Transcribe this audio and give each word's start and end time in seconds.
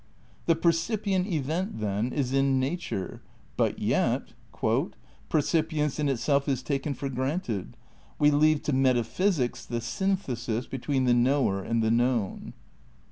The 0.47 0.55
percipient 0.55 1.27
event, 1.27 1.79
then, 1.79 2.11
is 2.11 2.33
in 2.33 2.59
nature. 2.59 3.21
But 3.55 3.77
yet 3.77 4.33
"Percipience 5.29 5.99
in 5.99 6.09
itself 6.09 6.49
is 6.49 6.63
taken 6.63 6.95
for 6.95 7.07
granted.... 7.07 7.77
We 8.17 8.31
leave 8.31 8.63
to 8.63 8.73
meta 8.73 9.03
physics 9.03 9.63
the 9.63 9.79
synthesis 9.79 10.65
between 10.65 11.03
the 11.05 11.13
knower 11.13 11.61
and 11.61 11.83
the 11.83 11.91
known." 11.91 12.53